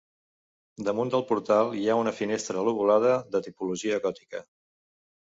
[0.85, 4.41] Damunt del portal hi ha una finestra lobulada, de tipologia gòtica.